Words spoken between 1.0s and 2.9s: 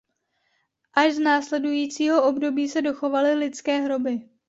z následujícího období se